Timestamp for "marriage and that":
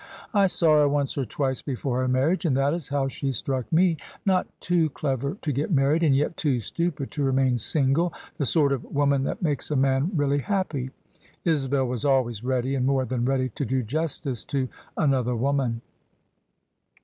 2.07-2.73